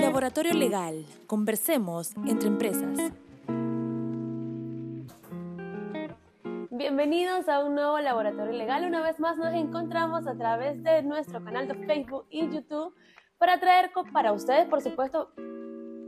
[0.00, 1.04] Laboratorio Legal.
[1.26, 3.12] Conversemos entre empresas.
[6.70, 8.86] Bienvenidos a un nuevo Laboratorio Legal.
[8.86, 12.94] Una vez más nos encontramos a través de nuestro canal de Facebook y YouTube
[13.36, 15.32] para traer para ustedes, por supuesto,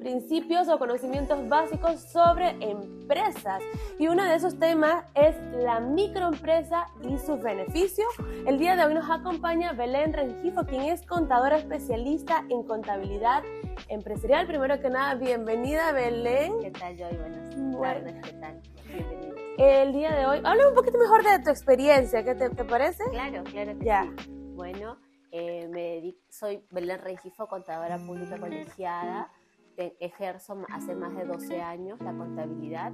[0.03, 3.63] principios o conocimientos básicos sobre empresas.
[4.01, 8.09] Y uno de esos temas es la microempresa y sus beneficios.
[8.45, 13.45] El día de hoy nos acompaña Belén Rengifo, quien es contadora especialista en contabilidad
[13.89, 14.49] empresarial.
[14.49, 16.53] Primero que nada, bienvenida Belén.
[16.61, 17.17] ¿Qué tal, Joy?
[17.17, 18.61] Buenas tardes, ¿qué tal?
[18.87, 19.33] Bienvenida.
[19.59, 23.05] El día de hoy, habla un poquito mejor de tu experiencia, ¿qué te, parece?
[23.11, 24.11] Claro, claro que ya.
[24.19, 24.33] sí.
[24.55, 24.97] Bueno,
[25.31, 29.31] eh, me soy Belén Rengifo, contadora pública colegiada
[29.77, 32.93] ejerzo hace más de 12 años la contabilidad.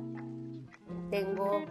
[1.10, 1.64] Tengo,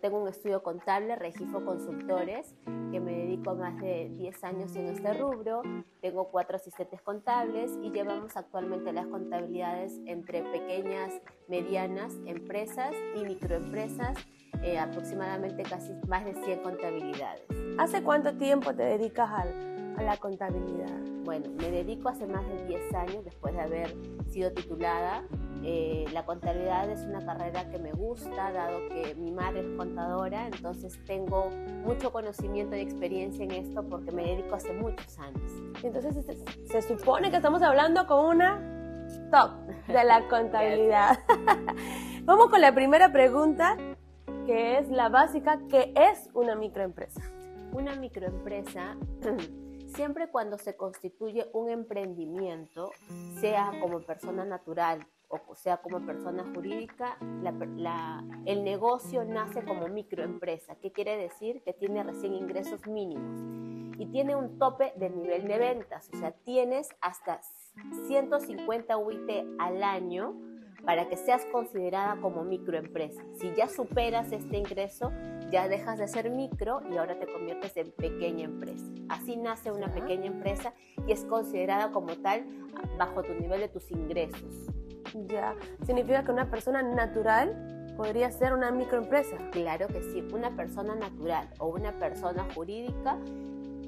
[0.00, 2.54] tengo un estudio contable, Regifo Consultores,
[2.90, 5.62] que me dedico más de 10 años en este rubro.
[6.00, 11.12] Tengo cuatro asistentes contables y llevamos actualmente las contabilidades entre pequeñas,
[11.48, 14.18] medianas empresas y microempresas,
[14.62, 17.44] eh, aproximadamente casi más de 100 contabilidades.
[17.78, 19.30] ¿Hace cuánto tiempo te dedicas
[19.96, 21.00] a la contabilidad?
[21.24, 23.94] Bueno, me dedico hace más de 10 años después de haber
[24.28, 25.22] sido titulada.
[25.62, 30.46] Eh, la contabilidad es una carrera que me gusta, dado que mi madre es contadora,
[30.46, 31.48] entonces tengo
[31.84, 35.52] mucho conocimiento y experiencia en esto porque me dedico hace muchos años.
[35.82, 38.74] Entonces se, se supone que estamos hablando con una
[39.30, 39.52] top
[39.86, 41.18] de la contabilidad.
[42.24, 43.76] Vamos con la primera pregunta,
[44.46, 47.22] que es la básica, ¿qué es una microempresa?
[47.72, 48.96] Una microempresa
[49.94, 52.90] siempre cuando se constituye un emprendimiento,
[53.40, 57.18] sea como persona natural o sea como persona jurídica,
[58.46, 60.76] el negocio nace como microempresa.
[60.76, 61.62] ¿Qué quiere decir?
[61.62, 63.40] Que tiene recién ingresos mínimos
[63.98, 66.10] y tiene un tope del nivel de ventas.
[66.12, 67.40] O sea, tienes hasta
[68.06, 70.34] 150 UIT al año
[70.84, 73.22] para que seas considerada como microempresa.
[73.38, 75.10] Si ya superas este ingreso,
[75.54, 78.84] ya dejas de ser micro y ahora te conviertes en pequeña empresa.
[79.08, 80.74] Así nace una pequeña empresa
[81.06, 82.44] y es considerada como tal
[82.98, 84.66] bajo tu nivel de tus ingresos.
[85.28, 85.54] Ya,
[85.86, 89.36] significa que una persona natural podría ser una microempresa.
[89.52, 93.20] Claro que sí, una persona natural o una persona jurídica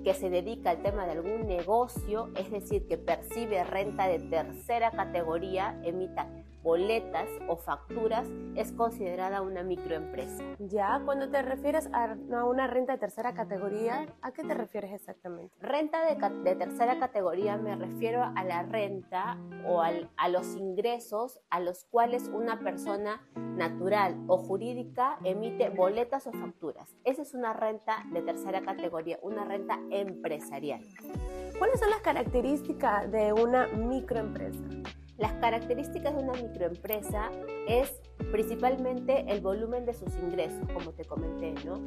[0.04, 4.92] que se dedica al tema de algún negocio, es decir, que percibe renta de tercera
[4.92, 6.28] categoría, emita
[6.66, 10.42] boletas o facturas es considerada una microempresa.
[10.58, 15.54] Ya, cuando te refieres a una renta de tercera categoría, ¿a qué te refieres exactamente?
[15.60, 21.84] Renta de, tercera categoría me refiero a la renta o a los ingresos a los
[21.84, 26.96] cuales una persona natural o jurídica emite boletas o facturas.
[27.04, 30.80] Esa es una renta de tercera categoría, una renta empresarial.
[31.58, 34.64] ¿Cuáles son las características de una microempresa?
[35.18, 37.30] Las características de una microempresa
[37.66, 38.00] es
[38.30, 41.80] principalmente el volumen de sus ingresos, como te comenté, ¿no?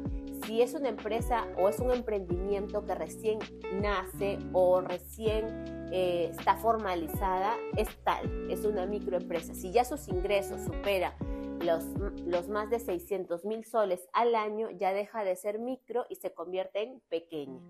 [0.44, 3.38] Si es una empresa o es un emprendimiento que recién
[3.80, 9.54] nace o recién eh, está formalizada, es tal, es una microempresa.
[9.54, 11.14] Si ya sus ingresos superan
[11.60, 11.84] los,
[12.24, 16.32] los más de 600 mil soles al año, ya deja de ser micro y se
[16.32, 17.60] convierte en pequeña.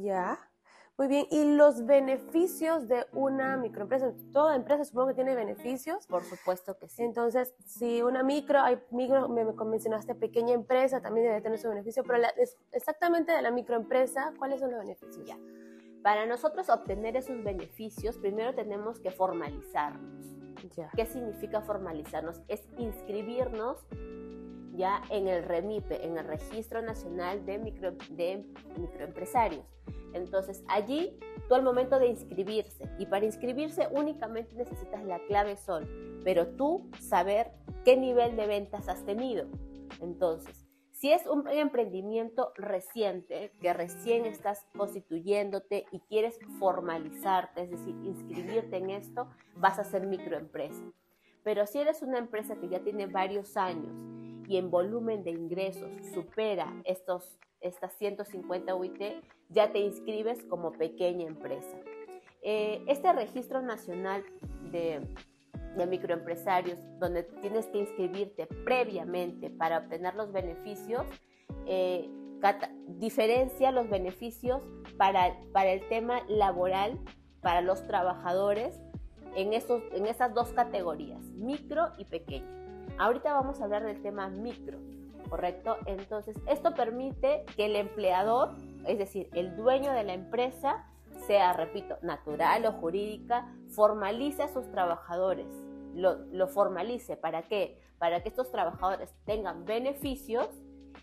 [0.00, 0.50] Ya.
[0.96, 4.12] Muy bien, ¿y los beneficios de una microempresa?
[4.32, 6.06] Toda empresa supongo que tiene beneficios.
[6.06, 7.02] Por supuesto que sí.
[7.02, 12.04] Entonces, si una micro, hay micro, me mencionaste pequeña empresa, también debe tener su beneficio,
[12.04, 12.22] pero
[12.70, 15.26] exactamente de la microempresa, ¿cuáles son los beneficios?
[15.26, 15.36] Ya.
[16.04, 20.24] Para nosotros obtener esos beneficios, primero tenemos que formalizarnos.
[20.76, 20.90] Ya.
[20.94, 22.40] ¿Qué significa formalizarnos?
[22.46, 23.84] Es inscribirnos
[24.74, 28.46] ya en el REMIPE, en el Registro Nacional de, Micro, de
[28.78, 29.64] Microempresarios.
[30.14, 36.20] Entonces allí tú al momento de inscribirse, y para inscribirse únicamente necesitas la clave SOL,
[36.24, 37.50] pero tú saber
[37.84, 39.46] qué nivel de ventas has tenido.
[40.00, 47.94] Entonces, si es un emprendimiento reciente, que recién estás constituyéndote y quieres formalizarte, es decir,
[48.04, 50.82] inscribirte en esto, vas a ser microempresa.
[51.42, 53.92] Pero si eres una empresa que ya tiene varios años
[54.48, 59.02] y en volumen de ingresos supera estos, estas 150 UIT,
[59.48, 61.76] ya te inscribes como pequeña empresa.
[62.42, 64.22] Eh, este registro nacional
[64.70, 65.00] de,
[65.88, 71.04] microempresarios, donde tienes que inscribirte previamente para obtener los beneficios,
[71.66, 72.08] eh,
[72.86, 74.62] diferencia los beneficios
[74.98, 77.00] para, para el tema laboral,
[77.40, 78.78] para los trabajadores,
[79.36, 82.46] en, esos, en esas dos categorías, micro y pequeño.
[82.98, 84.78] Ahorita vamos a hablar del tema micro,
[85.28, 85.76] ¿correcto?
[85.86, 88.50] Entonces, esto permite que el empleador,
[88.86, 90.86] es decir, el dueño de la empresa,
[91.26, 95.46] sea, repito, natural o jurídica, formalice a sus trabajadores,
[95.94, 97.16] lo, formalice.
[97.16, 97.80] ¿Para qué?
[97.98, 100.48] Para que estos trabajadores tengan beneficios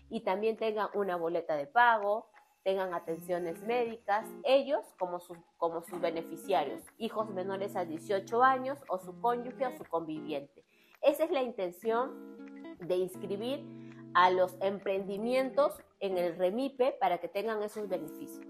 [0.08, 2.30] y también tengan una boleta de pago,
[2.62, 8.98] tengan atenciones médicas, ellos como, sus, como sus beneficiarios, hijos menores a 18 años o
[8.98, 10.64] su cónyuge o su conviviente.
[11.00, 13.81] Esa es la intención de inscribir
[14.14, 18.46] a los emprendimientos en el REMIPE para que tengan esos beneficios.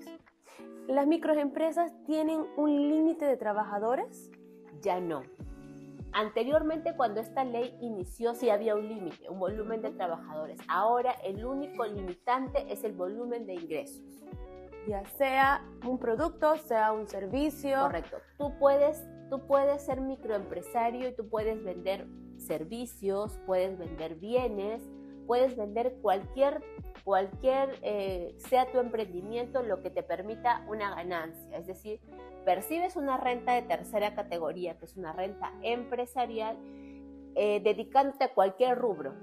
[0.89, 4.31] ¿Las microempresas tienen un límite de trabajadores?
[4.81, 5.23] Ya no.
[6.13, 10.59] Anteriormente, cuando esta ley inició, sí había un límite, un volumen de trabajadores.
[10.69, 14.03] Ahora, el único limitante es el volumen de ingresos.
[14.87, 17.81] Ya sea un producto, sea un servicio.
[17.81, 18.19] Correcto.
[18.37, 22.07] Tú puedes, tú puedes ser microempresario y tú puedes vender
[22.37, 24.83] servicios, puedes vender bienes,
[25.33, 26.63] puedes vender cualquier,
[27.05, 31.57] cualquier eh, sea tu emprendimiento, lo que te permita una ganancia.
[31.57, 32.01] Es decir,
[32.45, 36.59] percibes una renta de tercera categoría, que es una renta empresarial,
[37.35, 39.15] eh, dedicándote a cualquier rubro,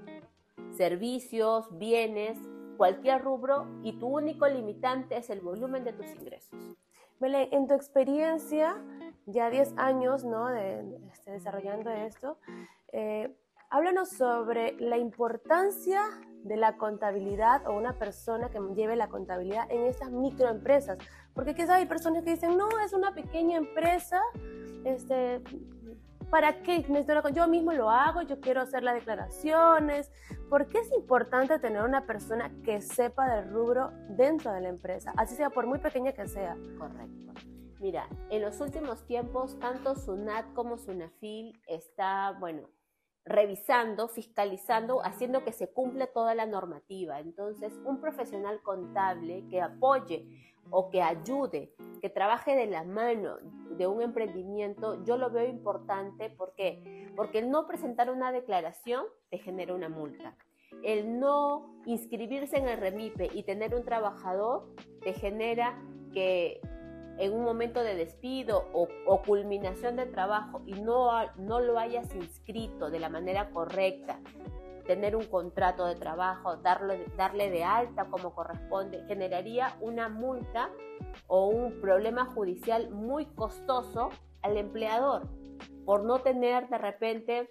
[0.72, 2.36] servicios, bienes,
[2.76, 6.76] cualquier rubro, y tu único limitante es el volumen de tus ingresos.
[7.20, 8.82] Belén, en tu experiencia,
[9.26, 10.48] ya 10 años ¿no?
[10.48, 12.36] de, este, desarrollando esto,
[12.92, 13.32] eh,
[13.70, 16.02] háblanos sobre la importancia
[16.42, 20.98] de la contabilidad o una persona que lleve la contabilidad en estas microempresas.
[21.34, 24.20] Porque quizás hay personas que dicen, no, es una pequeña empresa,
[24.84, 25.40] este,
[26.30, 26.84] ¿para qué?
[27.32, 30.10] Yo mismo lo hago, yo quiero hacer las declaraciones.
[30.48, 35.12] ¿Por qué es importante tener una persona que sepa del rubro dentro de la empresa?
[35.16, 36.56] Así sea, por muy pequeña que sea.
[36.76, 37.34] Correcto.
[37.78, 42.68] Mira, en los últimos tiempos, tanto SUNAT como SUNAFIL está, bueno,
[43.24, 47.20] revisando, fiscalizando, haciendo que se cumpla toda la normativa.
[47.20, 50.26] Entonces, un profesional contable que apoye
[50.70, 53.36] o que ayude, que trabaje de la mano
[53.76, 56.30] de un emprendimiento, yo lo veo importante.
[56.30, 57.10] ¿Por qué?
[57.16, 60.36] Porque el no presentar una declaración te genera una multa.
[60.82, 65.78] El no inscribirse en el REMIPE y tener un trabajador te genera
[66.12, 66.60] que
[67.20, 68.88] en un momento de despido o,
[69.22, 74.18] culminación del trabajo y no, no lo hayas inscrito de la manera correcta,
[74.86, 80.70] tener un contrato de trabajo, darle, darle de alta como corresponde, generaría una multa
[81.26, 84.08] o un problema judicial muy costoso
[84.40, 85.28] al empleador
[85.84, 87.50] por no tener de repente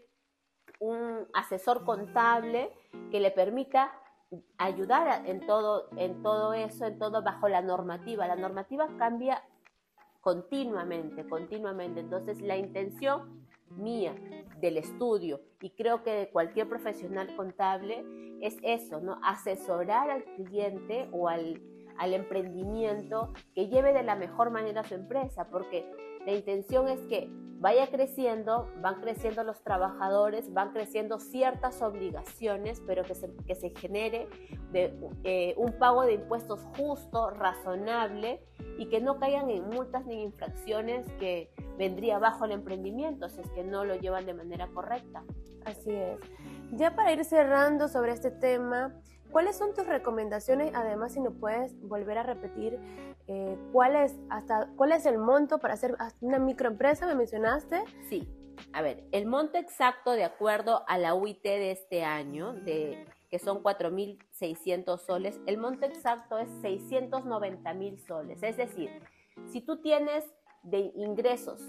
[0.79, 2.73] un asesor contable
[3.11, 3.91] que le permita
[4.57, 8.27] ayudar en todo, en todo eso, en todo bajo la normativa.
[8.27, 9.43] La normativa cambia
[10.21, 11.99] continuamente, continuamente.
[11.99, 14.15] Entonces la intención mía
[14.59, 18.03] del estudio y creo que de cualquier profesional contable
[18.41, 19.19] es eso, ¿no?
[19.23, 21.61] Asesorar al cliente o al,
[21.97, 25.89] al emprendimiento que lleve de la mejor manera su empresa, porque
[26.25, 27.29] la intención es que
[27.59, 33.71] vaya creciendo, van creciendo los trabajadores, van creciendo ciertas obligaciones, pero que se, que se
[33.71, 34.29] genere
[34.71, 38.41] de, eh, un pago de impuestos justo, razonable
[38.79, 43.49] y que no caigan en multas ni infracciones que vendría bajo el emprendimiento si es
[43.51, 45.23] que no lo llevan de manera correcta.
[45.65, 46.17] Así es.
[46.71, 48.95] Ya para ir cerrando sobre este tema,
[49.31, 50.71] ¿cuáles son tus recomendaciones?
[50.73, 52.79] Además, si nos puedes volver a repetir
[53.27, 57.83] eh, ¿cuál, es hasta, cuál es el monto para hacer una microempresa, me mencionaste.
[58.09, 58.27] Sí.
[58.73, 63.39] A ver, el monto exacto de acuerdo a la UIT de este año, de que
[63.39, 68.43] son 4.600 soles, el monto exacto es 690.000 soles.
[68.43, 68.89] Es decir,
[69.47, 70.25] si tú tienes
[70.63, 71.61] de ingresos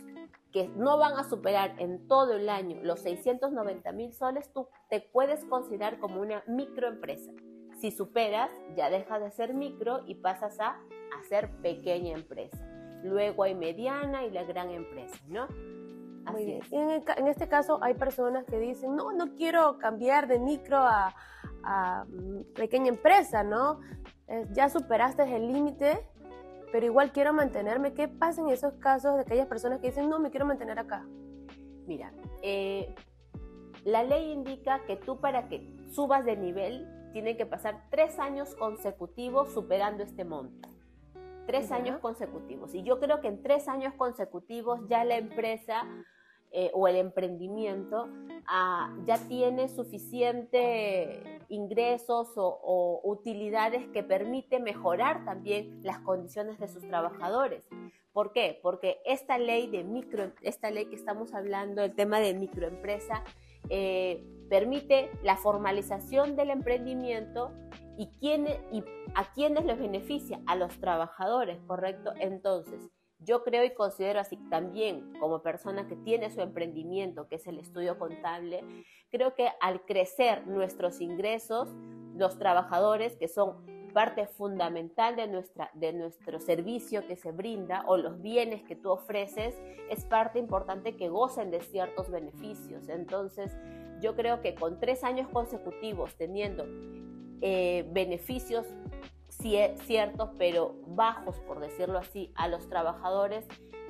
[0.52, 5.44] que no van a superar en todo el año los 690.000 soles, tú te puedes
[5.44, 7.30] considerar como una microempresa.
[7.78, 10.78] Si superas, ya dejas de ser micro y pasas a,
[11.28, 12.56] ser pequeña empresa.
[13.04, 15.48] Luego hay mediana y la gran empresa, ¿no?
[16.32, 16.62] Muy bien.
[16.70, 21.14] En, este caso hay personas que dicen, no, no quiero cambiar de micro a,
[21.62, 23.80] mm, pequeña empresa, ¿no?
[24.52, 26.06] ya superaste el límite,
[26.70, 27.94] pero igual quiero mantenerme.
[27.94, 31.04] ¿Qué pasa en esos casos de aquellas personas que dicen, no, me quiero mantener acá?
[31.88, 32.94] Mira, eh,
[33.82, 38.54] la ley indica que tú para que subas de nivel, tienen que pasar tres años
[38.54, 40.68] consecutivos superando este monto
[41.50, 42.74] tres años consecutivos.
[42.76, 45.82] Y yo creo que en tres años consecutivos ya la empresa
[46.52, 48.08] eh, o el emprendimiento
[48.46, 56.86] ah, ya tiene suficiente ingresos o, utilidades que permite mejorar también las condiciones de sus
[56.88, 57.62] trabajadores.
[58.12, 58.58] ¿Por qué?
[58.62, 63.22] Porque esta ley de micro, esta ley que estamos hablando, el tema de microempresa,
[63.68, 67.52] eh, permite la formalización del emprendimiento
[67.96, 72.12] y, y a quiénes les beneficia, a los trabajadores, ¿correcto?
[72.18, 72.90] Entonces,
[73.22, 77.58] Yo creo y considero así también como persona que tiene su emprendimiento, que es el
[77.58, 78.64] estudio contable,
[79.10, 81.68] creo que al crecer nuestros ingresos,
[82.16, 87.96] los trabajadores que son parte fundamental de, nuestra, de nuestro servicio que se brinda o
[87.96, 89.60] los bienes que tú ofreces,
[89.90, 92.88] es parte importante que gocen de ciertos beneficios.
[92.88, 93.52] Entonces,
[94.00, 96.64] yo creo que con tres años consecutivos teniendo
[97.42, 98.66] eh, beneficios
[99.40, 103.46] ciertos, pero bajos, por decirlo así, a los trabajadores,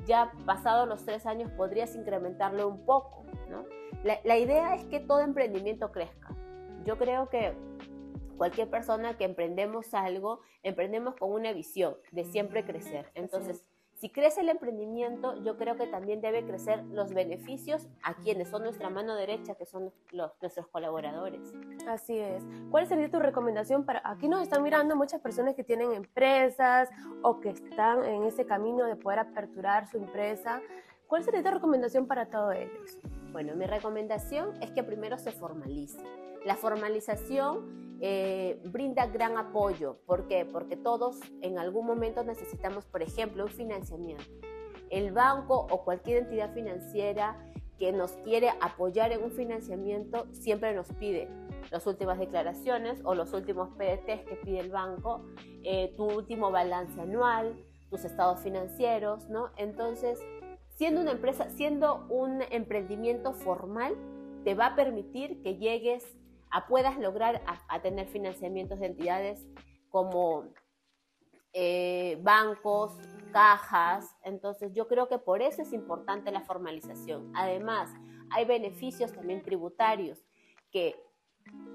[0.06, 3.24] ya pasados los tres años podrías incrementarlo un poco.
[3.48, 3.64] ¿no?
[4.04, 6.34] La, la idea es que todo emprendimiento crezca.
[6.84, 7.54] Yo creo que
[8.40, 13.10] cualquier persona que emprendemos algo, emprendemos con una visión de siempre crecer.
[13.14, 13.64] Entonces,
[14.00, 18.62] si crece el emprendimiento, yo creo que también debe crecer los beneficios a quienes son
[18.62, 21.52] nuestra mano derecha, que son los, nuestros colaboradores.
[21.86, 22.42] Así es.
[22.70, 26.88] ¿Cuál sería tu recomendación para, aquí nos están mirando muchas personas que tienen empresas
[27.20, 30.62] o que están en ese camino de poder aperturar su empresa?
[31.06, 32.98] ¿Cuál sería tu recomendación para todos ellos?
[33.32, 35.98] Bueno, mi recomendación es que primero se formalice.
[36.44, 39.98] La formalización eh, brinda gran apoyo.
[40.06, 40.46] ¿Por qué?
[40.46, 44.24] Porque todos en algún momento necesitamos, por ejemplo, un financiamiento.
[44.88, 47.36] El banco o cualquier entidad financiera
[47.78, 51.28] que nos quiere apoyar en un financiamiento siempre nos pide
[51.70, 55.24] las últimas declaraciones o los últimos PDTs que pide el banco,
[55.62, 57.54] eh, tu último balance anual,
[57.90, 59.50] tus estados financieros, ¿no?
[59.56, 60.20] Entonces,
[60.76, 63.94] siendo una empresa, siendo un emprendimiento formal,
[64.44, 66.16] te va a permitir que llegues
[66.50, 69.46] a puedas lograr a, tener financiamientos de entidades
[69.88, 70.44] como
[71.52, 72.96] eh, bancos,
[73.32, 74.16] cajas.
[74.22, 77.32] Entonces yo creo que por eso es importante la formalización.
[77.34, 77.90] Además,
[78.30, 80.24] hay beneficios también tributarios
[80.70, 80.96] que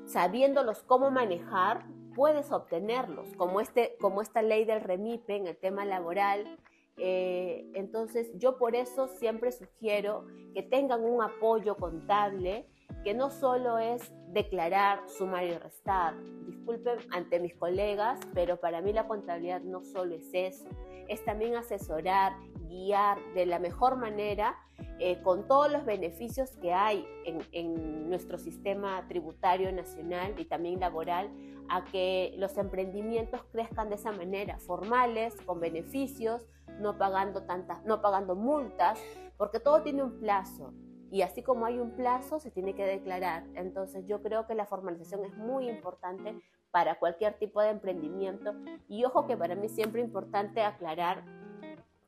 [0.05, 5.86] sabiéndolos cómo manejar, puedes obtenerlos, como, este, como esta ley del REMIPE en el tema
[5.86, 6.58] laboral.
[6.98, 12.70] Eh, entonces yo por eso siempre sugiero que tengan un apoyo contable
[13.05, 16.15] que no solo es declarar, sumar y restar.
[16.47, 20.67] Disculpen ante mis colegas, pero para mí la contabilidad no solo es eso,
[21.07, 22.33] es también asesorar,
[22.67, 24.57] guiar de la mejor manera
[24.97, 30.79] eh, con todos los beneficios que hay en, en nuestro sistema tributario nacional y también
[30.79, 31.29] laboral
[31.69, 36.43] a que los emprendimientos crezcan de esa manera, formales, con beneficios,
[36.79, 39.00] no pagando tantas, no pagando multas,
[39.38, 40.74] porque todo tiene un plazo
[41.15, 43.45] y así como hay un plazo, se tiene que declarar.
[43.53, 46.38] Entonces yo creo que la formalización es muy importante
[46.72, 48.53] para cualquier tipo de emprendimiento.
[48.89, 51.24] Y ojo que para mí siempre importante aclarar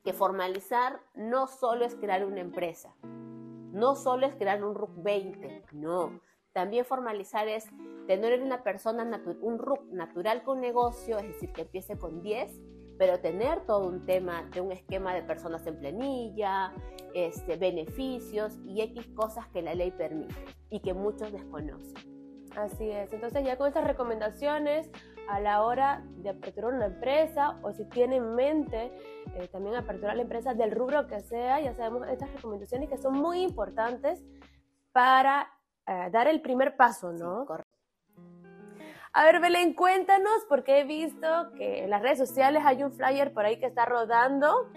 [0.04, 5.64] que formalizar no solo es crear una empresa, no solo es crear un RUC 20,
[5.72, 6.20] no.
[6.52, 7.66] También formalizar es
[8.08, 12.52] tener una persona, un RUC natural con negocio, es decir, que empiece con 10
[12.98, 16.74] pero tener todo un tema de un esquema de personas en planilla,
[17.14, 20.36] este, beneficios y X cosas que la ley permite
[20.70, 21.96] y que muchos desconocen.
[22.56, 24.90] Así es, entonces ya con estas recomendaciones
[25.30, 28.92] a la hora de aperturar una empresa o si tiene en mente
[29.36, 33.14] eh, también aperturar la empresa del rubro que sea, ya sabemos estas recomendaciones que son
[33.14, 34.24] muy importantes
[34.92, 35.52] para
[35.86, 37.46] eh, dar el primer paso, ¿no?
[37.46, 37.67] correcto.
[39.18, 43.34] A ver, Belén, cuéntanos, porque he visto que en las redes sociales hay un flyer
[43.34, 44.70] por ahí que está rodando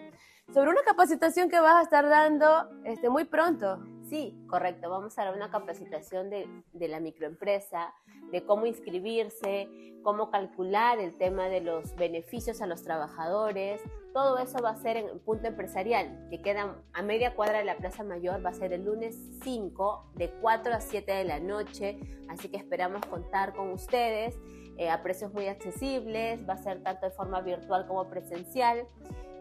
[0.54, 3.78] sobre una capacitación que vas a estar dando este, muy pronto.
[4.10, 4.90] Sí, correcto.
[4.90, 7.94] Vamos a dar una capacitación de, la microempresa,
[8.32, 9.68] de cómo inscribirse,
[10.02, 13.80] cómo calcular el tema de los beneficios a los trabajadores,
[14.12, 17.76] todo eso va a ser en punto empresarial, que queda a media cuadra de la
[17.76, 22.00] Plaza Mayor, va a ser el lunes 5 de 4 a 7 de la noche,
[22.28, 24.36] así que esperamos contar con ustedes
[24.76, 28.88] eh, a precios muy accesibles, va a ser tanto de forma virtual como presencial.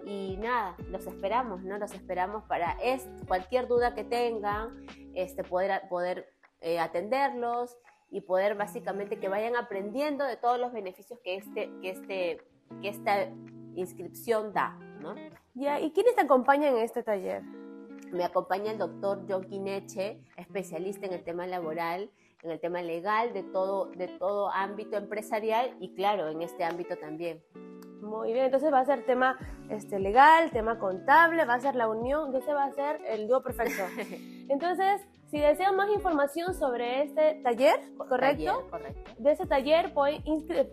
[0.06, 1.78] Y nada, los esperamos, ¿no?
[1.78, 2.78] Los esperamos para
[3.28, 7.78] cualquier duda que tengan, este, poder, poder eh, atenderlos
[8.12, 12.42] y poder básicamente que vayan aprendiendo de todos los beneficios que este, que este,
[12.82, 13.30] que esta
[13.76, 15.16] inscripción da, ¿no?
[15.54, 17.44] Ya, ¿y quiénes te acompañan en este taller?
[18.12, 22.10] Me acompaña el doctor John Quineche, especialista en el tema laboral,
[22.42, 26.96] en el tema legal, de todo, de todo ámbito empresarial y claro, en este ámbito
[26.98, 27.44] también.
[28.10, 29.38] Muy bien, entonces va a ser tema
[29.70, 33.44] este, legal, tema contable, va a ser la unión, entonces va a ser el dúo
[33.44, 33.84] perfecto.
[34.50, 38.68] Entonces, si desean más información sobre este taller, ¿correcto?
[38.72, 39.12] correcto.
[39.20, 40.24] De ese taller pueden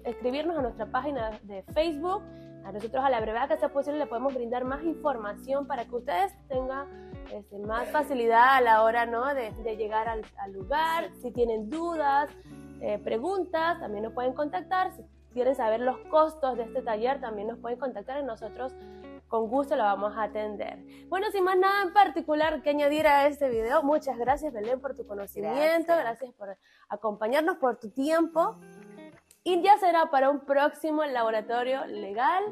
[0.04, 2.22] escribirnos a nuestra página de Facebook
[2.66, 5.94] a nosotros a la brevedad que sea posible le podemos brindar más información para que
[5.94, 6.88] ustedes tengan
[7.32, 9.34] este, más facilidad a la hora ¿no?
[9.34, 11.10] de, llegar al, lugar.
[11.22, 12.28] Si tienen dudas,
[12.80, 14.92] eh, preguntas, también nos pueden contactar.
[14.96, 15.02] Si
[15.36, 18.74] quieren saber los costos de este taller, también nos pueden contactar y nosotros
[19.28, 20.78] con gusto la vamos a atender.
[21.08, 24.96] Bueno, sin más nada en particular que añadir a este video, muchas gracias Belén por
[24.96, 26.56] tu conocimiento, gracias, por
[26.88, 28.56] acompañarnos, por tu tiempo.
[29.44, 32.42] Y ya será para un próximo laboratorio legal.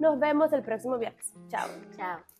[0.00, 1.32] Nos vemos el próximo viernes.
[1.48, 1.68] Chao.
[1.96, 2.31] Chao.